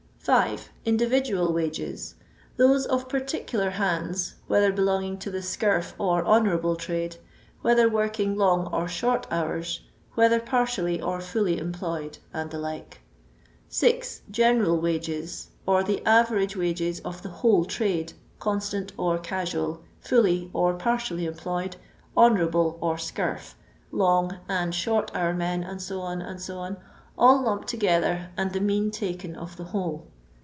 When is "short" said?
8.87-9.25, 24.75-25.09